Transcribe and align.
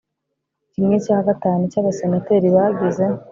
kimwe 0.73 0.95
cya 1.05 1.17
gatanu 1.27 1.61
cy 1.71 1.79
Abasenateri 1.81 2.47
bagize 2.55 3.05